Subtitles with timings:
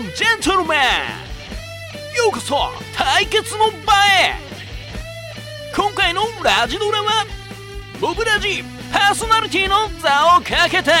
[0.00, 0.80] ンジェントルメン
[2.16, 2.56] ようこそ
[2.96, 4.34] 対決の場へ。
[5.76, 7.26] 今回のラジドラは
[8.00, 10.92] モブラジパーソナリティの座をかけた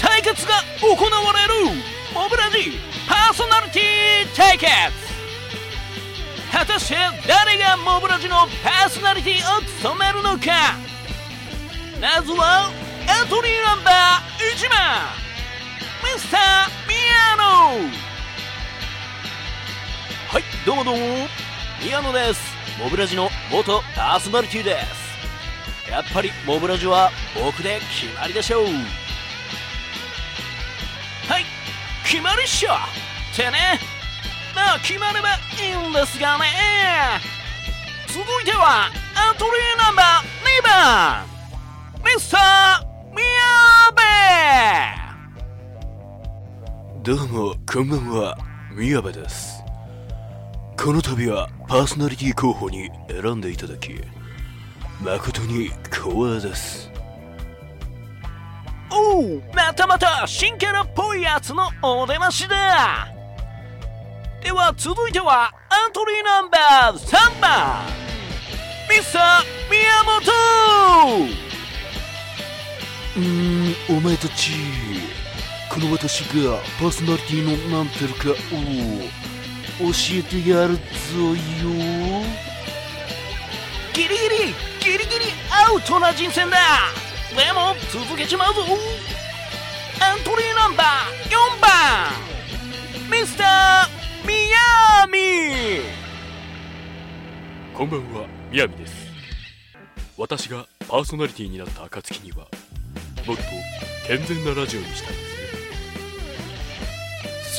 [0.00, 1.76] 対決が行われる。
[2.14, 4.70] モブラジパーソナリティ対決。
[6.52, 6.96] 果たして
[7.28, 10.74] 誰がモブラジのパーソナリティを務めるのか。
[12.00, 12.70] まずは
[13.02, 15.26] エントリーナンバー1番。
[16.02, 16.40] ミスター・
[16.88, 18.05] ミヤノ。
[20.66, 21.00] どうもどうも
[21.80, 22.40] 宮野です
[22.82, 24.80] モブラジの元パーソナリティで
[25.84, 25.88] す。
[25.88, 28.64] やっぱりモブラジは僕で決まりでしょう。
[28.64, 28.70] は
[31.38, 31.44] い
[32.04, 32.70] 決まりっしょ。
[32.72, 33.78] ってね
[34.56, 36.46] まあ決まればいいんですがね。
[38.08, 40.26] 続いてはエントリーナンバー
[40.64, 42.12] 2番。
[42.12, 43.28] ミスター・ミヤ
[47.04, 48.36] どうもこんばんは。
[48.72, 49.55] 宮部です。
[50.86, 54.00] この度はパーソナリティ候補に選んでいただき
[55.00, 56.88] 誠に光栄です。
[58.88, 63.08] ベおうまたまた新キャラっぽいやつのお出ましだ。
[64.44, 65.50] では続いては
[65.88, 67.84] エントリーナンバー3番
[68.88, 70.22] ミスター宮本。
[73.16, 74.52] うーんお前たち
[75.68, 79.26] この私がパーソナリティのなんてるかを
[79.78, 80.86] 教えてやるぞよ。
[83.92, 84.14] ギリギリ
[84.80, 86.56] ギリギリアウトな人選だ。
[87.36, 88.62] でも続けちまうぞ。
[88.62, 88.64] エ
[90.20, 90.86] ントリーナンバー
[91.28, 92.10] 4番
[93.10, 94.56] ミスター・ミヤ
[95.06, 95.82] ミ。
[97.74, 98.94] こんばんは、みやみです。
[100.16, 102.46] 私がパーソナリティになった暁には、
[103.26, 103.42] もっと
[104.06, 105.22] 健全なラジオにしたいです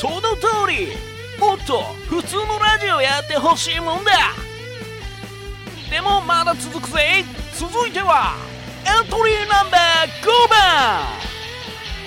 [0.00, 0.88] その通り
[1.38, 4.12] もっと普通のラジオやってほしいもんだ
[5.90, 8.34] でもまだ続くぜ続いては
[8.84, 11.04] エントリーナンバー5番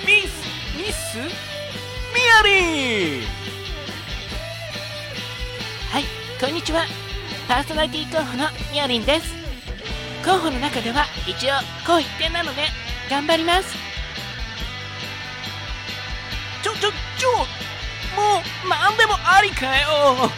[0.06, 0.42] ミス
[0.76, 1.16] ミス？
[1.18, 3.22] ミヤリン
[5.90, 6.04] はい、
[6.40, 6.84] こんにちは。
[7.48, 9.34] パーソナリティ候補のみやりんです。
[10.24, 11.54] 候補の中では一応、
[11.86, 12.62] こう一点なので、
[13.10, 13.76] 頑張ります。
[16.62, 17.28] ちょちょちょ
[18.68, 20.30] 何でもありかよ。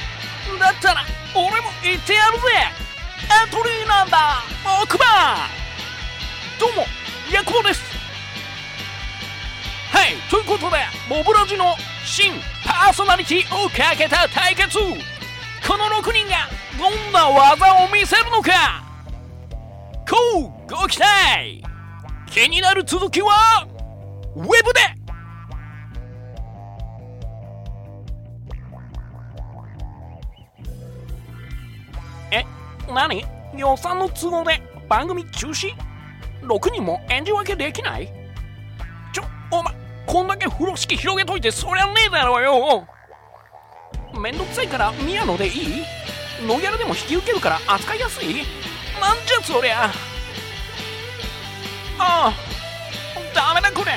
[0.58, 1.04] だったら
[1.34, 2.44] 俺も言ってやるぜ。
[3.24, 5.48] エントリーナンバー6番
[6.60, 6.86] どうも
[7.32, 7.82] ヤクボです。
[9.90, 10.76] はいということで
[11.08, 12.32] モブラジの新
[12.64, 14.78] パーソナリティをかけた対決。
[14.78, 16.48] この6人が
[16.78, 18.84] どんな技を見せるのか。
[20.08, 21.62] こうご期待。
[22.30, 23.66] 気になる続きは
[24.36, 25.03] ウェブで。
[32.34, 32.46] え
[32.92, 33.24] 何？
[33.56, 35.72] 予算の都合で番組中止
[36.42, 38.12] ?6 人も演じ分けできない？
[39.12, 39.74] ちょお前
[40.06, 42.86] こんだけ風呂敷広げといてそりゃねえだろうよ。
[44.20, 45.84] めんどくさいから宮野でいい？
[46.46, 48.44] ノギャラでも引き受けるから扱いやすい？
[49.00, 49.84] なんじゃそりゃ。
[51.98, 52.32] ああ
[53.34, 53.93] ダメだこれ。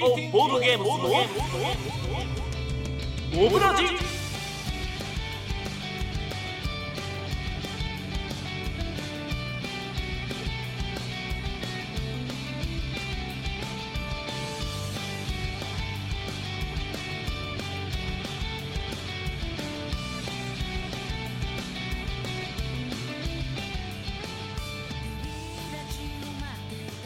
[0.00, 0.96] ボードゲームの
[3.34, 3.84] モブラジ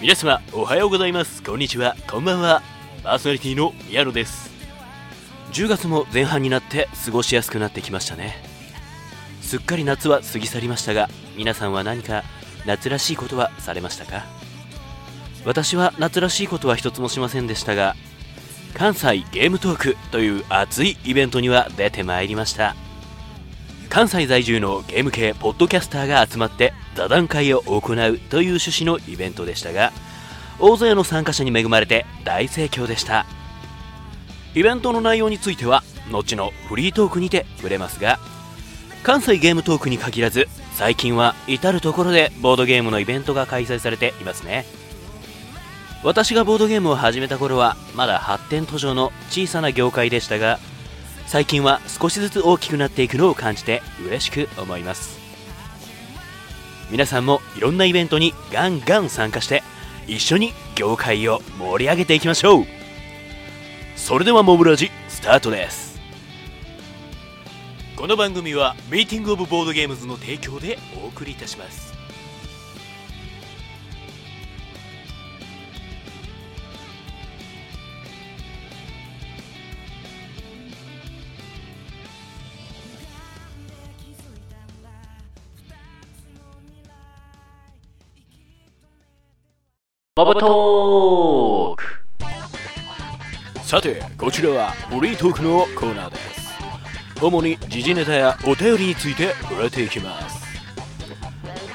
[0.00, 1.42] 皆様おはようございます。
[1.42, 1.96] こんにちは。
[2.06, 2.73] こんばんは。
[3.04, 4.50] パーソナリティの宮野です。
[5.52, 8.34] 10月も前半になって過ごしやすくなってきましたね。
[9.42, 12.24] すっかり夏は過ぎ去りましたが皆さんは何か
[12.64, 14.24] 夏らしいことはされましたか？
[15.44, 17.94] 私は夏らしいことは一つもしませんでしたが
[18.72, 22.74] 関西ゲームトークという熱いイベントには出てまいりました。
[23.90, 29.92] 関西在住のゲーム系ポッドキャスターが集まって座談会を行うという趣旨のイベントでしたが
[30.58, 33.26] 大勢の参加者に恵まれて大盛況でした。
[34.54, 38.20] イベントの内容については後のフリートークにて触れますが
[39.02, 44.64] 関西ゲームトークに限らず最近は至る所でボードゲームのイベントが開催されていますね。
[46.02, 50.58] 私がボードゲームを始めた頃はまだ発展途上の小さな業界でしたが
[51.26, 55.18] 最近は少しずつ大きくなっていくのを感じて嬉しく思います。
[56.90, 59.62] 皆さんもいろんなイベントにガンガン参加して
[60.06, 62.64] 一緒に業界を盛り上げていきましょう。
[63.96, 66.00] それではモブラジスタートです。
[67.96, 71.94] この番組はミーティングオブボードゲームズの提供でお送りいたします。
[90.32, 91.84] トーク。
[93.62, 96.54] さてこちらはフリートークのコーナーです。
[97.20, 100.44] 主に時事ネタやお便りについて触れていきます。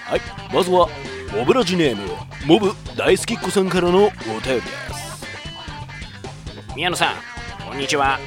[0.05, 0.21] はい
[0.53, 0.87] まずは
[1.35, 2.01] モブラジネーム
[2.45, 4.61] モブ大好きっ子さんからのお便りで
[4.93, 5.25] す。
[6.75, 7.15] 宮野さん
[7.67, 8.19] こんにちは。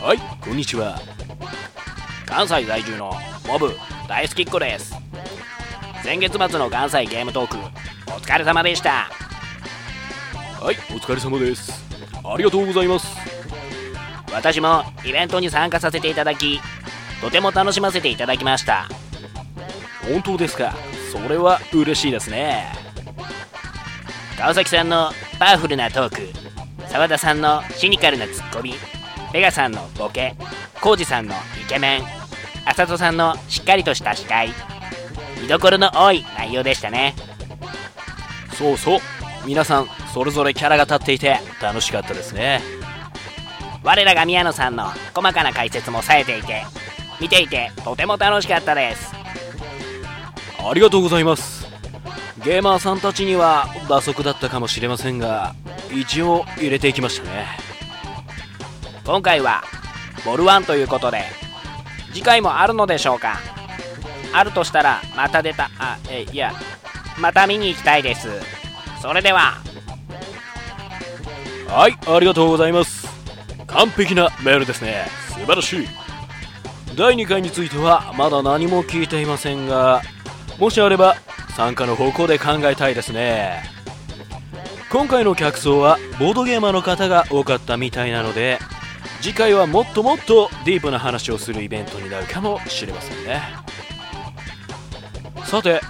[0.00, 0.98] はいこんにちは。
[2.26, 3.12] 関西在住の
[3.46, 3.76] モブ
[4.08, 4.94] 大好きっ子です。
[6.02, 7.56] 先月末の関西ゲームトーク
[8.12, 9.10] お疲れ様でした
[10.60, 11.70] はいお疲れ様です。
[12.24, 13.06] ありがとうございます。
[14.32, 16.60] 私もイベントに参加させていただき
[17.20, 18.88] とても楽しませていただきました。
[20.02, 20.74] 本当ですか？
[21.12, 22.72] それは嬉しいですね。
[24.36, 26.22] 川崎さんのパワフルなトーク
[26.88, 28.74] 澤田さんのシニカルなツッコミ
[29.32, 30.34] ペガさんのボケ
[30.80, 31.34] コウジさんの
[31.64, 32.02] イケメン
[32.66, 34.48] 浅戸さんのしっかりとした司会
[35.40, 37.14] 見どころの多い内容でしたね。
[38.54, 38.98] そうそう。
[39.46, 42.62] 皆さんそれぞれキャラが立っていて楽しかったですね。
[43.84, 46.64] 我らが宮野さんの細かな解説も冴えていて
[47.20, 49.12] 見ていてとても楽しかったです。
[50.58, 51.68] ありがとうございます。
[52.44, 55.54] ゲーマーさんたちには打足だったかもしれませんが
[55.92, 57.46] 一応入れていきましたね。
[59.04, 59.62] 今回は
[60.24, 61.22] ボルワンということで
[62.12, 63.38] 次回もあるのでしょうか。
[64.32, 66.52] あるとしたらまた出たあえいや
[67.18, 68.28] また見に行きたいです。
[69.00, 69.54] それでは
[71.68, 73.06] はいありがとうございます。
[73.66, 75.04] 完璧なメールですね。
[75.28, 75.88] 素晴らしい。
[76.96, 80.02] 第2回についてはまだ何も聞いていませんが
[80.58, 81.16] もしあれば
[81.56, 83.62] 参加の方向で考えたいですね。
[84.90, 88.58] 今回の客層はボードゲーマーの方が多かったみたいなので
[89.20, 93.42] 次回はもっともっとディープな話をするイベントになるかもしれませんね。
[95.44, 95.82] さて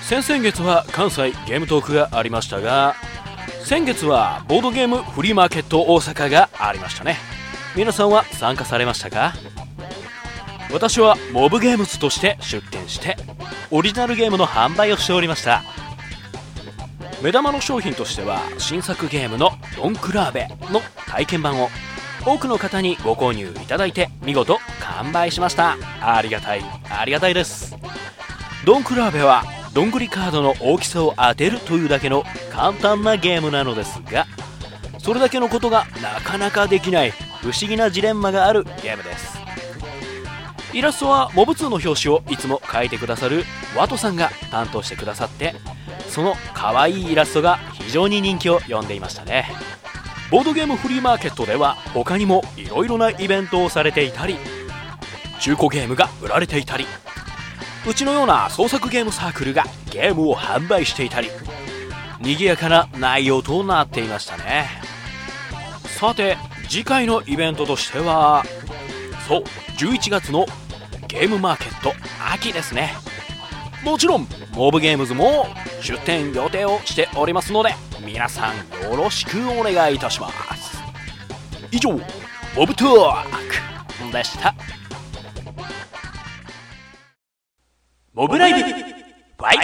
[0.00, 2.96] 先々月は関西ゲームトークがありましたが
[3.64, 7.16] 先月はボードゲームフリーマーケット大阪がありましたね。
[7.76, 9.34] 皆さんは参加されましたか？
[10.72, 13.16] 私はモブゲームズとして出展して
[13.70, 15.62] オリジナルゲームの販売をしておりました。
[17.22, 21.68] 目玉の商品としては新作ゲームのドンクラーベの体験版を
[22.24, 25.76] 多くの方にご購入いただいて見事完売しました。
[26.00, 26.62] ありがたい。
[26.90, 27.76] ありがたいです。
[28.64, 29.44] ドンクラーベは
[29.78, 34.26] どんぐりカードの大きさを当てるというだけの簡単なゲームなのですが
[34.98, 39.38] それだけのことがなかなかできない不思議なジレンマがあるゲームです。
[40.72, 43.44] イラストはモブ2の表紙をいつも描いてくださる
[43.76, 45.54] ワトさんが担当してくださって
[46.08, 49.48] その可愛いイラストが非常に人気を呼んでいましたね。
[50.32, 54.38] ボードゲームフリーマーケットでは他にもいろいろなイベントをされていたり
[55.38, 56.84] 中古ゲームが売られていたり
[57.88, 61.30] うちのような創作ゲームサークルがゲームを販売していたり
[62.20, 64.68] 賑やかな内容となっていましたね。
[65.98, 66.36] さて
[66.68, 68.44] 次回のイベントとしては
[69.26, 69.42] そう
[69.78, 70.44] 11月の
[71.06, 71.94] ゲームマーケット
[72.30, 72.92] 秋ですね。
[73.82, 75.46] もちろんモブゲームズも
[75.80, 80.82] 出店予定をしておりますので皆さんよろしくお願いいたします。
[81.70, 81.92] 以上
[82.54, 83.24] モブトー
[84.06, 84.54] クでした。
[88.18, 88.64] モブライブ5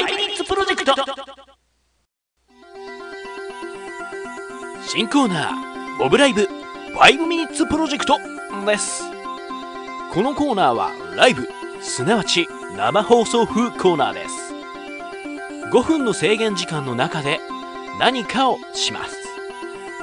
[0.06, 0.94] ミニッツプロジェクト。
[4.87, 6.42] 新コーナーモブライブ
[6.94, 8.16] 5ミニッツプロジェクト
[8.64, 9.02] です。
[10.12, 11.49] このコーナーはライブ
[11.80, 12.46] すなわち
[12.76, 14.54] 生放送風コーナーです。
[15.73, 17.40] 5分の制限時間の中で
[17.99, 19.16] 何かをします。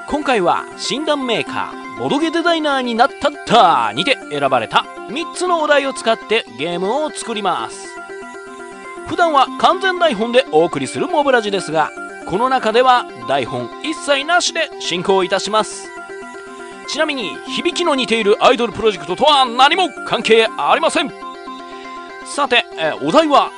[0.10, 8.01] 今回は診断メーカーボドゲデザイナーになったったにて選ばれた3つのお題を使ってゲームを作ります。
[9.12, 11.92] 普段は完全台本でお送りするモブラジですが
[12.28, 15.90] この中では台本一切なしで進行いたします。
[16.88, 21.12] ちなみに響きの似ているアイドルプロジェクトとは何も関係ありません。
[22.26, 22.64] さて、
[23.02, 23.52] お題は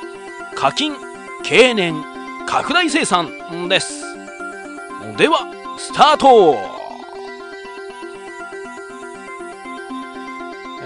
[0.56, 0.96] 課金
[1.44, 2.02] 経年
[2.46, 3.30] 拡大生産
[3.68, 4.02] です。
[5.16, 5.46] では
[5.78, 6.83] スタート。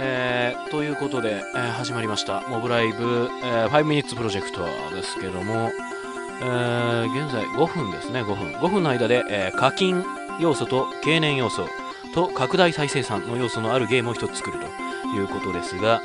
[0.00, 2.42] えーということで、えー始まりました。
[2.48, 4.64] モブライブ、えー5ミニッツプロジェクト
[4.94, 5.72] ですけども、
[6.40, 8.52] えー現在5分ですね5分。
[8.52, 10.04] 5分の間で、え課金
[10.38, 11.66] 要素と経年要素
[12.14, 14.66] と拡大再生産の要素のあるゲームを1つ作ると
[15.16, 16.00] いうことですが、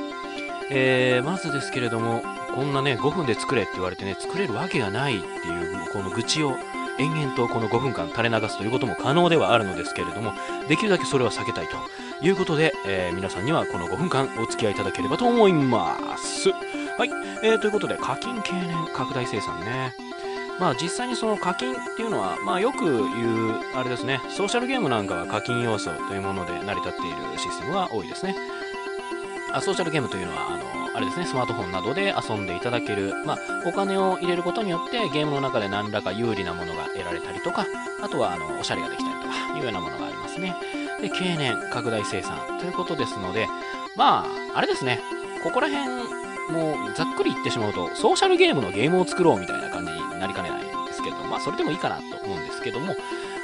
[0.71, 2.23] えまずですけれども
[2.55, 6.55] こんなね5分で作れって言われてね作れるわけがないっていうこの愚痴を
[6.99, 10.33] 延々とこの5分間垂れ流すということも可能ではあるのですけれども
[10.67, 11.77] できるだけそれは避けたいと。
[12.23, 16.49] いうことで、えー皆さんにはこの5分間お付き合いいただければと思います。
[16.49, 17.09] はい、
[17.43, 19.93] えーということで課金経年拡大生産ね。
[20.59, 28.35] まあ実際にその課金っていうのは、まあよく言う、あれですね、ソーシャルゲームなんかは課金要素というもので成り立っているシステムが多いですね。
[29.51, 33.37] あソーシャルゲームというのは、あの、あれですね、スマートフォンなどで遊んでいただける、まあ、
[33.67, 37.65] お金を入れることによってゲームの中で何らか有利なものが得られたりとか、
[38.01, 40.55] あとは、あの、おしゃれができたりとか、いうようなものがありますね。
[41.03, 42.57] で、経年、拡大生産。
[42.59, 43.47] ということですので、
[43.97, 45.01] まあ、あれですね、
[45.43, 45.87] ここら辺、
[46.49, 52.95] もうざっくり言ってしまうと、ソーシャルゲームのゲームを作ろうみたいな感じになりかねないんですけど、まあ、それでもいいかなと思うんですけども、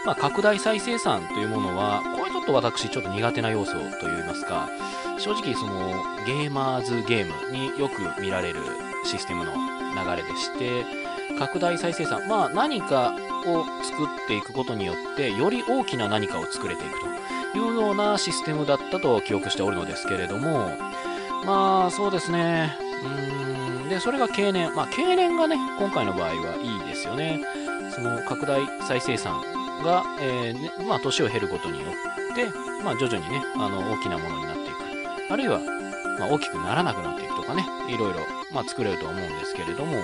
[0.05, 4.69] まあ、拡大再生産というものは、これちょっと私、ちょっと苦手な要素といいますか、
[5.17, 8.61] 正直、その、ゲーマーズゲームによく見られる
[9.03, 10.85] システムの流れでして、
[11.37, 13.13] 拡大再生産、まあ、何か
[13.45, 17.09] を作っていくことによって、より大きな何かを作れていくと。
[17.55, 20.71] いうようなシステムだったと記憶しておるのですけれども、
[21.45, 22.75] まあ、そうですね。
[23.03, 23.89] うーん。
[23.89, 24.73] で、それが経年。
[24.75, 27.41] まあ、経年がね、今回の場合はいいですよね。
[27.91, 29.41] その拡大再生産
[29.83, 32.45] が、えーね、まあ、年を経ることによって、
[32.83, 35.33] まあ、徐々にね、あの、大きなものになっていく。
[35.33, 35.59] あるいは、
[36.19, 38.19] まあ、大きくならなくなっていくとかね、いろいろ、
[38.51, 39.95] まあ、作れると思うんですけれども、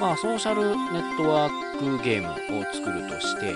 [0.00, 2.28] まあ、ソーシャルネットワークゲーム
[2.60, 3.54] を作るとして、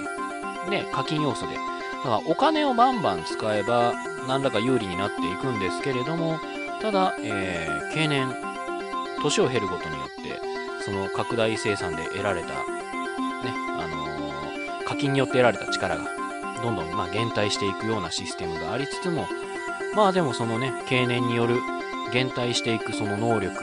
[0.71, 1.57] ね、課金要素で、
[2.04, 3.94] だからお金をバンバン使えば、
[4.26, 6.38] 何らか有利になっていくんですけれども、
[6.80, 8.35] ただ、えー経年、
[9.23, 10.40] 年を経ることによって、
[10.85, 12.54] その拡大生産で得られた、ね、
[13.78, 16.04] あのー課金によって得られた力が、
[16.62, 19.26] どんどん、まあ、減退していくようなシステムがありつつも、
[19.94, 21.56] まあでもそのね、経年による
[22.12, 23.54] 減退していくその能力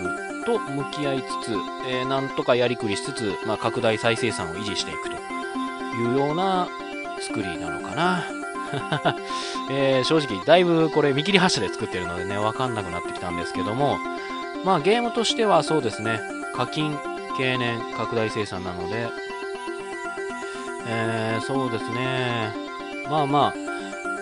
[0.46, 1.52] と向き合いつつ、
[1.88, 5.16] えーなんとかやりくりしつつ、まあ、拡大再生産を維持していくと
[5.98, 6.70] いうような
[7.22, 8.24] 作りなのかな。
[9.72, 13.98] えー正直、だいぶこれ見切り発車で作ってるのでね、わかんなくなってきたんですけども、
[14.64, 16.20] まあゲームとしてはそうですね、
[16.56, 16.98] 課金、
[17.38, 19.08] 経年、拡大生産なので、
[20.88, 22.54] えーそうですね、
[23.10, 23.54] まあまあ、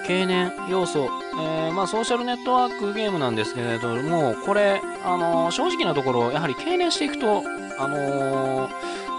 [0.06, 7.44] 経年要素、えーまあソーシャルネットワークゲームなんですけれども、これ、あのー正直なところ、やはり経年していくと、
[7.80, 8.70] あの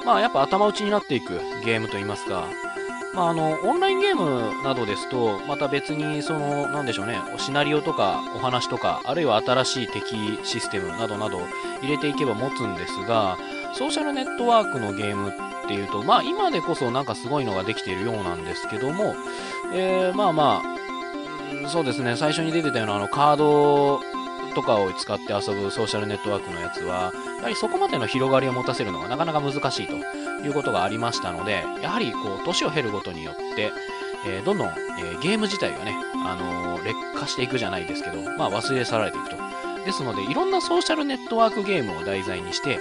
[0.04, 2.44] まあやっぱ頭打ちになっていくゲームといいますか、
[3.14, 11.40] まあ、あのオンラインゲームなどですと、また別にその、なんでしょうね、シナリオとかお話とか、あるいは新しい敵システムなどなど
[11.82, 13.38] 入れていけば持つんですが、
[13.74, 15.32] ソーシャルネットワークのゲームっ
[15.66, 19.14] ていうと、まあ、今でこそなんかすごいのができているようなんですけども、
[19.72, 20.62] えーまあま
[21.64, 24.00] あ、そうですね、最初に出てたようなあのカード
[24.54, 29.94] とかを使って遊ぶソーシャルネットワークのやつは、やはりそこまでの広がりを持たせるのがなかなか難しいと。
[30.44, 33.72] いうことがありましたので、やはりこう年を経るごとによって、
[34.26, 39.36] えーどんどん、えーゲーム自体がね、あのー劣化していくじゃないですけど、まあ、忘れ去られていくと。
[39.84, 42.78] ですので、いろんなソーシャルネットワークゲームを題材にして、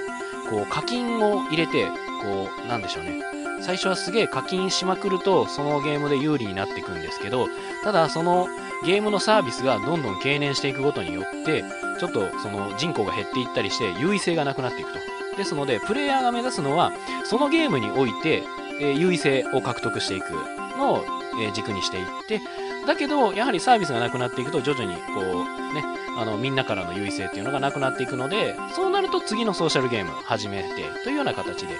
[0.50, 1.86] こう課金を入れて、
[2.22, 3.22] こう、なんでしょうね。
[3.62, 7.48] 最初はすげえ課金しまくると、そのゲームで有利になっていくんですけど、
[7.84, 8.48] ただその
[8.86, 11.64] ゲームのサービスがどんどん経年していくことによって、
[12.00, 15.00] ちょっとその人口が減っていったりして優位性がなくなっていくと。
[15.38, 16.92] ですので、プレイヤーが目指すのは、
[17.24, 18.44] そのゲームにおいて、
[18.80, 20.32] え優位性を獲得していく
[20.78, 21.06] のを、
[21.40, 22.42] え軸にしていって、
[22.86, 25.84] だけど、やはりサービスがなくなっていくと、徐々にこう、ね、
[26.18, 30.70] あの、みんなからの優位性っていうのがなくなっていくので、そうなると次のソーシャルゲーム始めて、
[31.04, 31.76] というような形で、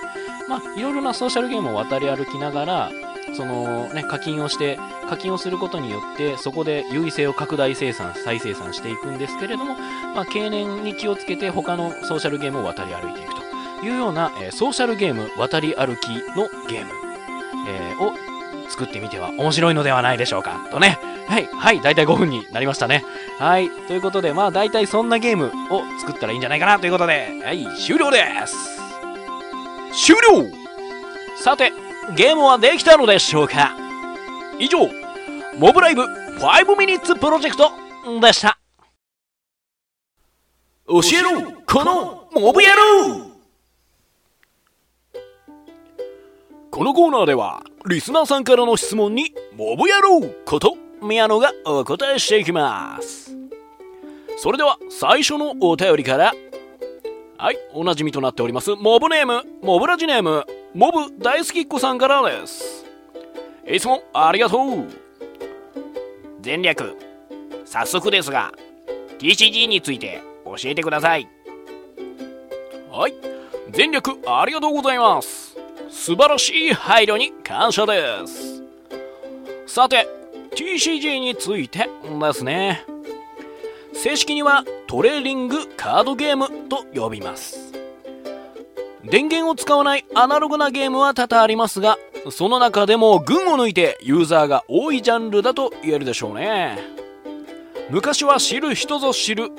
[0.48, 2.92] まあ、いろいろなソーシャルゲームを渡り歩きながら、
[3.34, 4.78] そのね、課金をして、
[5.10, 9.76] 課金をすることによって、そこで優位性を拡大生産、再生産していくんですけれども、
[10.16, 13.37] まあ、経年に気をつけて他のソーシャルゲームを渡り歩いていく
[13.84, 16.92] いうような、えソーシャルゲーム渡り歩きのゲーム、
[17.68, 18.14] えを
[18.70, 20.68] 作ってみては面白いのではないでしょうか。
[20.72, 21.00] とね。
[21.28, 23.04] はい、はい、だいたい5分になりましたね。
[23.38, 28.56] はい、ということで、まあ大体そんなゲームを作ったらいいんじゃないかなということで、はい、終了です。
[30.06, 30.46] 終了
[31.36, 31.74] さて、
[32.16, 33.76] ゲームはできたのでしょうか
[34.60, 34.90] 以上、
[35.58, 37.72] モブライブ5ミニッツプロジェクト
[38.22, 38.58] でした。
[40.88, 43.27] 教えろこのモブ野郎
[46.78, 53.36] このコーナーではリスナーさんからの質問にモブ野郎こと宮野がお答えしていきます。
[54.38, 56.34] それでは最初のお便りから。
[57.40, 58.76] はいおなじみとなっております。
[58.76, 62.86] モブネームモブラジネームモブ大好きっ子さんからです。
[63.68, 64.88] いつもありがとう。
[66.46, 66.96] 前略
[67.66, 68.54] 早速ですが
[69.18, 71.28] TCG について教えてください。
[72.92, 73.16] はい
[73.72, 75.47] 全略ありがとうございます。
[75.90, 78.64] 素晴らしい配慮に感謝です。
[79.66, 80.08] さて
[80.56, 81.90] TCG について
[82.20, 82.84] ですね。
[83.94, 87.74] 正式にはトレーディングカードゲームと呼びます。
[89.04, 91.98] 電源を使わないアナログなゲームは多々ありますが
[92.30, 96.78] その中でも群を抜いてユーザーが多いジャンルだと言えるでしょうね。
[97.90, 99.50] 昔は知る人ぞ知る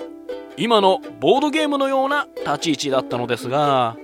[0.59, 3.97] 今のボードゲームのような立ち位置だったのですが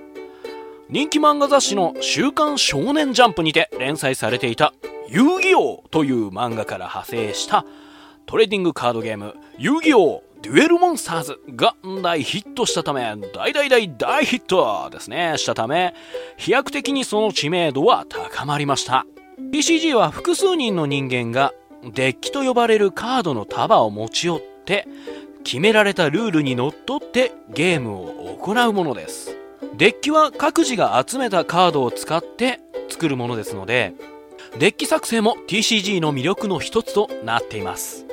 [0.87, 4.71] 人気漫画雑誌の「週刊少年ジャンプ」にて連載されていた
[5.09, 7.65] 「遊戯王」という漫画から派生した
[8.27, 13.01] トレーディングカードゲーム「遊戯王デュエルモンスターズ」が大ヒットしたため
[13.33, 15.33] 大大大大ヒットですね。
[15.37, 15.95] したため
[16.37, 19.07] 飛躍的にその知名度は高まりました。
[19.39, 21.51] PCG は複数人の人間が
[21.83, 24.87] デッキと呼ばれるカードの束を持ち寄って
[25.43, 29.44] 決められたルールにのっとってゲームを行うものです。
[29.77, 32.59] デッキは各自が集めたカードを使って
[32.89, 33.93] 作るものですので
[34.59, 38.05] デッキ作成も TCG の魅力の一つとなっています。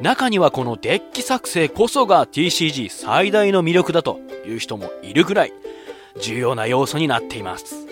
[0.00, 5.52] 中にはこのデッキ作成こそが TCG 最大の魅力だという人もいるくらい
[6.20, 7.86] 重要な要素になっています。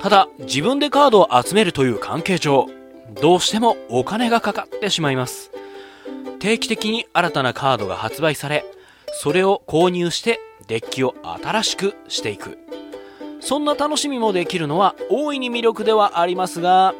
[0.00, 2.68] ただ自分でカードを集めるという関係上
[3.20, 5.50] どうしてもお金がかかってしまいます。
[6.40, 8.64] 定期的に新たなカードが発売され
[9.12, 12.58] それを購入してデッキを新しくしていく。
[13.40, 16.94] そんな楽しみもできるのは大いに魅力ではありますが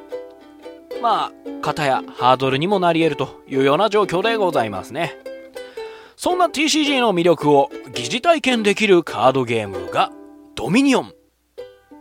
[1.00, 5.16] まあ型やハードルにもなり得るというような状況でございますね。
[6.16, 10.12] そんな TCG の魅力を疑似体験できるカードゲームが
[10.54, 11.12] ドミニオン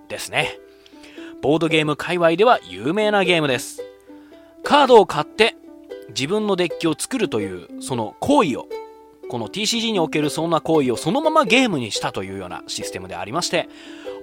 [0.10, 0.60] ですね。
[1.42, 3.82] ボードゲーム界隈では有名なゲームです。
[4.64, 5.56] カードを買って
[6.10, 8.68] 自分のデッキを作るというその行為を
[9.34, 13.68] この TCG におけるそんな行為をそのままゲームにしたというようなシステムでありまして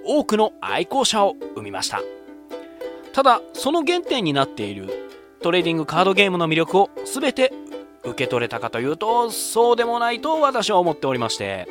[0.05, 2.01] 多くの愛好者を生みました。
[3.11, 4.89] ただその原点になっている
[5.41, 7.51] トレーディングカードゲームの魅力を全て
[8.05, 11.67] 受け取れたかというとそうでもないと私は思っておりまして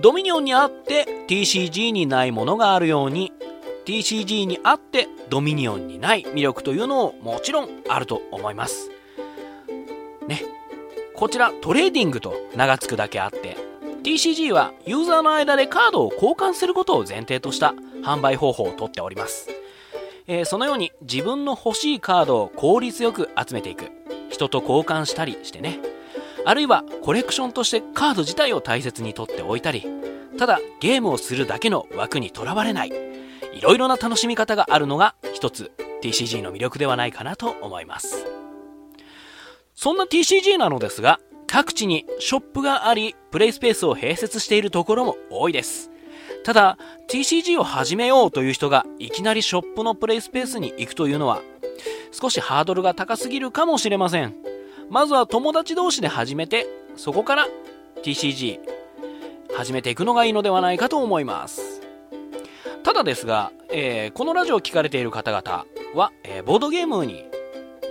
[0.00, 3.34] ドミニオンにあって TCG にないものがあるように
[3.84, 8.88] TCG にあってドミニオンにない魅力というのももちろんあると思います。
[10.26, 10.53] ね
[11.16, 13.56] こちらトレーディングと名が付くだけあって
[14.02, 19.48] TCG はユーザーの間でカードを交換することを前提とした販売方法をとっております。
[20.26, 23.90] えー、そのように自分の欲しいカードを効率よく集めていく。
[24.28, 25.78] 人と交換したりしてね。
[26.44, 29.86] あるいはコレクションとしてカード自体を大切にとっておいたり。
[30.38, 32.88] ただゲームをするだけの枠にとらわれない。
[32.88, 35.72] いろいろな楽しみ方があるのが一つ
[36.02, 38.43] TCG の魅力ではないかなと思います。
[39.74, 45.90] そんな TCG なのですが各地にショップがありプレイスペースを併設しているところも多いです。
[46.42, 51.42] ただ TCG を始めようという人がいきなりショップのプレイスペースに行くというのは
[52.12, 54.34] 少しハードルが高すぎるかもしれません。
[54.90, 57.48] まずは友達同士で始めてそこから
[58.02, 58.60] TCG
[59.54, 61.80] 始めていくのがいいのではないかと思います。
[62.82, 67.24] ただですが、えー、このラジオを聞かれている方々は、えー、ボードゲームに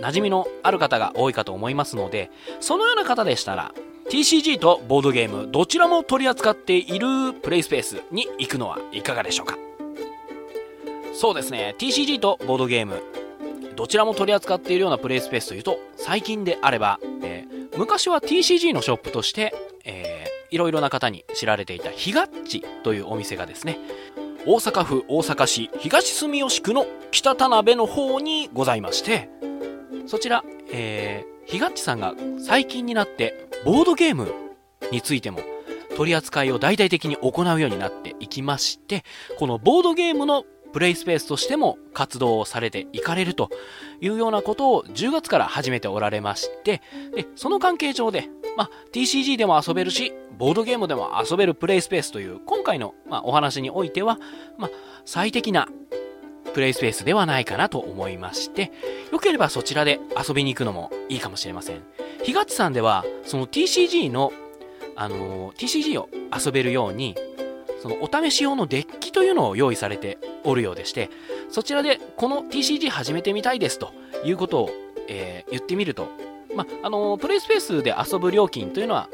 [0.00, 2.30] 馴染みのある方が多いかと思いますので
[2.60, 3.72] そのような方でしたら
[4.10, 9.56] TCG とボードゲームどちらも取り扱っているプレイスペースに行くのはいかがでしょうか。
[11.14, 11.74] そうですね。
[11.78, 13.02] TCG とボードゲーム
[13.76, 19.54] どちらも取り扱っているようなプレイスペースというと最近であれば、えー、昔は TCG のショップとして、
[19.84, 23.78] えー、いろいろな方に知られていたひがっちというお店がですね
[24.46, 29.28] 大阪府大阪市東住吉区の北田辺の方にございまして
[30.06, 34.32] そちら、えー、ひがっちさんが最近になってボードゲーム
[34.92, 35.40] についても
[35.96, 39.04] 取り扱いを大々的に行うようになっていきまして、
[39.38, 43.48] このボードゲームのプレイスペースとしても活動をされていかれると
[44.00, 46.82] いうようなことを10月から始めておられまして、
[47.14, 54.18] でその関係上で、ま、TCG でも遊べるし、ボードゲームでも遊べるプレイスペースという今回の、ま、お話においては、
[54.58, 54.68] ま、
[55.04, 55.68] 最適な
[56.54, 58.72] プレイスペースではないかなと思いまして、
[59.12, 61.82] よければそちらで遊びに行くのもいいかもしれません。
[62.22, 64.32] ひがっちさんでは、その TCG の
[64.96, 67.16] あの TCG を遊べるように
[67.82, 71.10] そのお試し用のデッキというのを用意されておるようでして
[71.50, 73.92] そちらでこの TCG 始めてみたいですと
[74.24, 74.70] いうことを、
[75.08, 76.08] えー、言ってみると、
[76.56, 79.08] まあのプレイスペースで遊ぶ料金というのは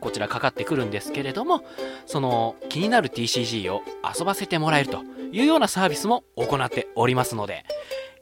[0.00, 1.62] こちらかかってくるんですけれども
[2.06, 3.82] その気になる TCG を
[4.18, 7.64] 遊ばせてもらえるというようなサービスも行っておりますので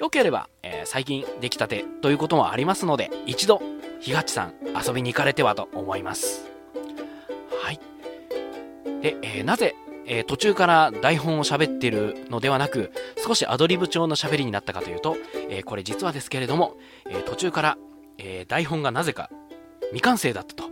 [0.00, 3.62] よければ、えー、最近出来たてということもありますので一度
[4.00, 4.54] ひがちさん
[4.86, 6.46] 遊びに行かれてはと思います。
[7.62, 7.80] はい。
[9.00, 9.74] で、えー、なぜ
[10.06, 15.16] えー、途中から台本を喋ってるのではなく少しアドリブ調の喋りになったかというと、
[15.48, 16.76] えー、これ実はですけれども、
[17.08, 17.78] えー、途中から、
[18.18, 19.28] え台本がなぜか
[19.94, 20.64] 未完成だったと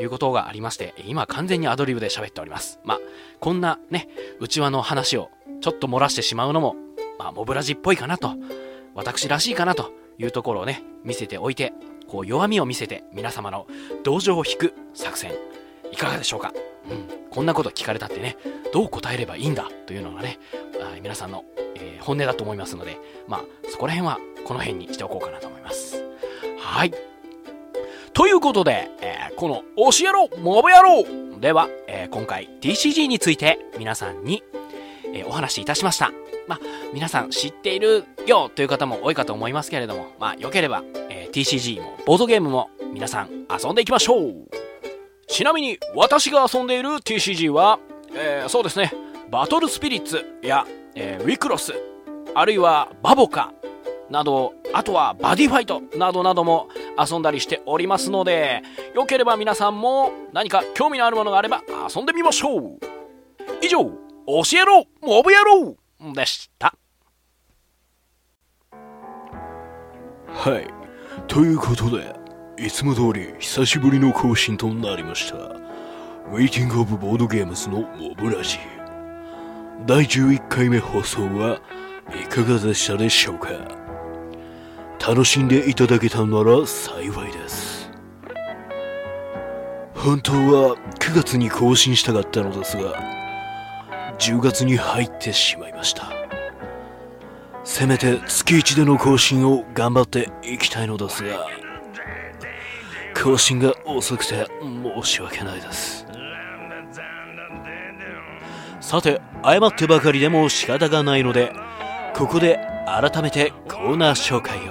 [0.00, 2.80] いうことがありまして今完全にアドリブで喋っております。
[2.82, 3.00] まあ
[3.38, 4.08] こんなね
[4.40, 6.74] 内輪の話をちょっと漏らしてしまうのも
[7.18, 8.34] まあモブラジっぽいかなと
[8.94, 11.74] 私らしいかなというところをね見せておいて
[12.08, 13.66] こう弱みを見せて皆様の
[14.02, 15.32] 同情を引く作戦
[15.92, 16.52] いかがでしょうか、
[16.90, 18.36] うん、こんなこと聞かれたってね
[18.72, 20.38] どう答えればいいんだというのがね
[21.02, 21.44] 皆さんの、
[21.76, 22.96] えー、本音だと思いますので
[23.28, 26.02] まあそこら辺はこの辺にしておこうかなと思います。
[26.58, 27.09] はい。
[28.20, 34.42] ということで、えー、この教えろモブ野郎では、えー、今回 TCG について皆さんに、
[35.14, 36.12] えー、お話しいたしました。
[36.46, 36.58] まあ、
[36.92, 44.34] 皆さん知っているよという方も多いかと思いますけれども、まあ、よければ、え、TCG もボードゲームも皆さん遊んでいきましょう。
[45.26, 47.78] ちなみに私が遊んでいる TCG は、
[48.14, 48.92] え、そうですね。
[49.30, 51.72] バトルスピリッツや、え、ウィクロス
[52.34, 53.54] あるいはバボカ
[54.10, 56.68] などあとはバディファイトなどなども
[56.98, 58.62] 遊んだりしておりますので
[58.94, 61.62] よければ皆さんも何か興味のあるものがあれば
[61.94, 62.78] 遊んでみましょう。
[63.62, 63.92] 以上教
[64.60, 65.76] えろモブ野郎
[66.12, 66.74] でした。
[70.26, 70.66] はい。
[71.26, 72.14] ということで
[72.58, 75.36] いつも通り久しぶりの更新となりました。
[75.36, 78.58] ウェイティングオブボードゲームズのモブラジ。
[79.86, 81.60] 第11回目放送は
[82.14, 83.79] いかがでしたでしょうか？
[85.00, 87.90] 楽しんでいただけたなら幸いです。
[89.94, 92.94] 本当は9月に更新したかったのですが
[94.18, 96.12] 10月に入ってしまいました。
[97.64, 101.46] せめて月1での更新を頑張っていきたいのですが
[103.22, 106.06] 更新が遅くて申し訳ないです。
[108.80, 111.52] さて謝ってばかりでも仕方がないので
[112.14, 114.69] ここで改めてコーナー紹介を。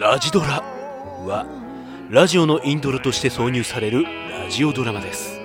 [0.00, 0.62] ラジドラ
[1.26, 1.44] は
[2.08, 5.38] ラジオのイントロとして挿入されるラジオドラマです。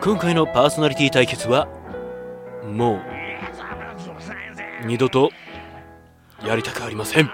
[0.00, 1.68] 今回のパーソナリティ対決は
[2.64, 3.02] も
[4.82, 5.28] う二度と
[6.42, 7.30] やりたくありません。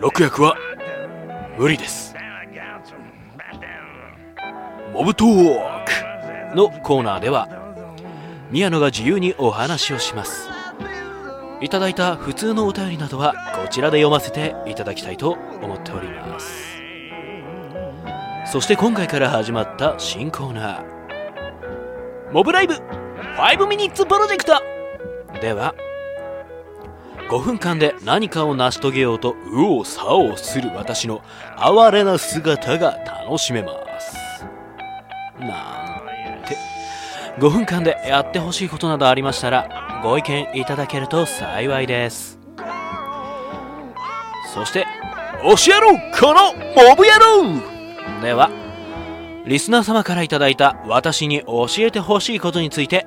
[0.00, 0.56] 6役は
[1.58, 2.14] 無理です。
[4.94, 5.84] モブトー
[6.50, 7.50] クのコーナーでは
[8.50, 10.59] 宮野が自由にお話をします。
[11.62, 16.80] いただいた普通のお便りなどはこちらで読ませていただきたいと思っております。
[18.50, 22.32] そして今回から始まった新コーナー。
[22.32, 24.54] モブライブ5ミニッツプロジェクト。
[25.42, 25.74] では
[27.28, 31.22] 5分間で何かを成し遂げようと右往左往する私の
[31.56, 34.46] 哀れな姿が楽しめます。
[35.38, 36.56] なんて。
[37.38, 42.38] 5分間でやってほしいことなどありましたらご意見いただけると幸いです。
[44.54, 44.86] そして
[45.42, 48.22] 教えろこのモブ野郎。
[48.22, 48.50] では
[49.46, 53.06] リスナー様から頂いた私に教えてほしいことについて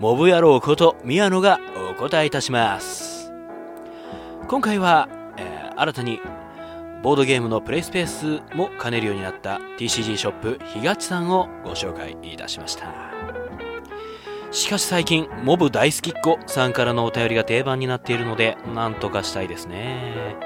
[0.00, 3.32] モブ野郎こと宮野がお答えいたします。
[4.48, 6.20] 今回は、えー、新たに
[7.02, 13.11] ボードゲームのプレイスペースも兼ねるようになった TCG ショップひがちさんをご紹介いたしました。
[14.52, 20.36] しかし最近モブ大好きっ子さんからのお便りが定番になっているのでなんとかしたいですね。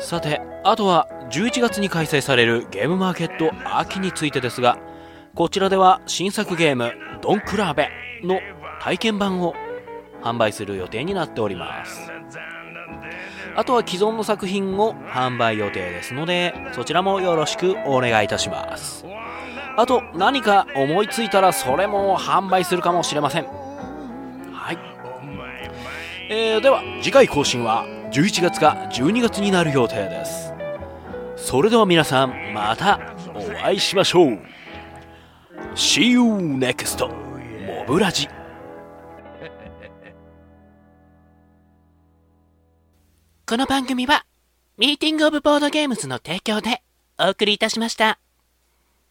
[0.00, 4.78] さてあとは11月に開催されるゲームマーケット秋についてですが
[5.36, 6.92] こちらでは新作ゲーム
[7.22, 7.90] ドンクラーベ
[8.24, 8.40] の
[8.80, 9.54] 体験版を
[10.20, 12.10] 販売する予定になっております。
[13.54, 19.06] あとは既存の作品を販売予定ですのでそちらもよろしくお願いいたします。
[19.76, 23.44] あと何か思いついたらそれも販売するかもしれません。
[24.52, 24.78] はい、
[26.28, 30.52] えー、では次回更新は11月か12月になる予定です。
[31.36, 33.00] それでは皆さんまた
[33.34, 34.38] お会いしましょう。
[35.74, 38.28] See you next モブラジ
[43.46, 44.26] この番組は
[44.78, 46.82] ミーティングオブボードゲームズの提供で
[47.18, 48.18] お送りいたしました。